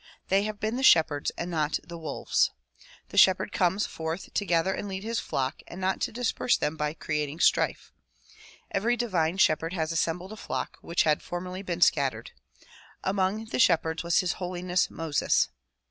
They 0.29 0.41
have 0.45 0.59
been 0.59 0.77
the 0.77 0.81
shepherds 0.81 1.31
and 1.37 1.51
not 1.51 1.77
the 1.83 1.95
wolves. 1.95 2.49
The 3.09 3.19
shepherd 3.19 3.51
comes 3.51 3.85
forth 3.85 4.33
to 4.33 4.45
gather 4.47 4.73
and 4.73 4.87
lead 4.87 5.03
his 5.03 5.19
flock 5.19 5.61
and 5.67 5.79
not 5.79 6.01
to 6.01 6.11
disperse 6.11 6.57
them 6.57 6.75
by 6.75 6.95
creating 6.95 7.39
strife. 7.39 7.93
Every 8.71 8.97
divine 8.97 9.37
shepherd 9.37 9.73
has 9.73 9.91
assembled 9.91 10.31
a 10.31 10.37
flock 10.37 10.79
which 10.81 11.03
had 11.03 11.21
formerly 11.21 11.61
been 11.61 11.81
scattered. 11.81 12.31
Among 13.03 13.45
the 13.45 13.59
shepherds 13.59 14.01
was 14.01 14.21
His 14.21 14.33
Holiness 14.41 14.89
Moses. 14.89 15.49